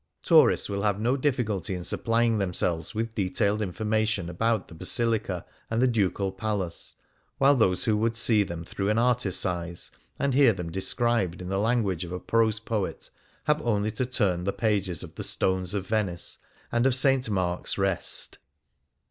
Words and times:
Tourists 0.23 0.67
will 0.67 0.81
have 0.81 0.99
no 0.99 1.15
difficulty 1.15 1.75
in 1.75 1.83
supplying 1.83 2.39
themselves 2.39 2.95
with 2.95 3.13
detailed 3.13 3.61
information 3.61 4.29
about 4.29 4.67
the 4.67 4.73
Basilica 4.73 5.45
and 5.69 5.79
the 5.79 5.87
Ducal 5.87 6.31
Palace, 6.31 6.95
while 7.37 7.53
those 7.53 7.83
who 7.85 7.95
would 7.97 8.15
see 8.15 8.41
them 8.41 8.65
through 8.65 8.89
an 8.89 8.97
artist's 8.97 9.45
eyes, 9.45 9.91
and 10.17 10.33
hear 10.33 10.53
them 10.53 10.71
described 10.71 11.39
in 11.39 11.49
the 11.49 11.59
language 11.59 12.03
of 12.03 12.11
a 12.11 12.19
prose 12.19 12.59
poet, 12.59 13.11
have 13.43 13.61
only 13.61 13.91
to 13.91 14.07
turn 14.07 14.39
to 14.39 14.45
the 14.45 14.53
pages 14.53 15.03
of 15.03 15.13
the" 15.13 15.23
Stones 15.37 15.75
of 15.75 15.85
Venice"" 15.85 16.39
and 16.71 16.87
of" 16.87 16.95
St. 16.95 17.29
Mark's 17.29 17.77
Rest." 17.77 18.39